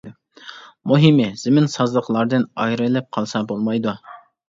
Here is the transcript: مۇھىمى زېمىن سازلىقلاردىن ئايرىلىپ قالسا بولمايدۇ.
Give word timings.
مۇھىمى 0.91 1.27
زېمىن 1.43 1.71
سازلىقلاردىن 1.75 2.49
ئايرىلىپ 2.65 3.15
قالسا 3.19 3.47
بولمايدۇ. 3.55 3.99